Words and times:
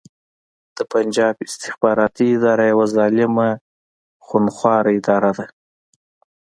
د 0.77 0.79
پنجاب 0.91 1.35
استخباراتې 1.47 2.25
اداره 2.35 2.65
يوه 2.71 2.85
ظالمه 2.95 3.49
خونښواره 4.25 4.91
اداره 4.99 5.31
ده 5.37 5.45